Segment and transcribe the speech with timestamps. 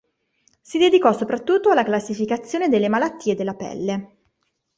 [0.63, 4.15] Si dedicò soprattutto alla classificazione delle malattie della pelle.